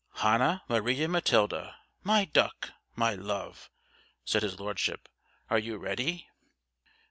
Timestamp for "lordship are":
4.59-5.59